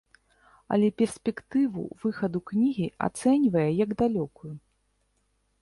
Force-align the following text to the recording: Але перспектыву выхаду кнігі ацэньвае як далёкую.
Але 0.77 0.87
перспектыву 1.01 1.83
выхаду 2.05 2.39
кнігі 2.53 2.87
ацэньвае 3.09 3.69
як 3.85 3.89
далёкую. 4.01 4.53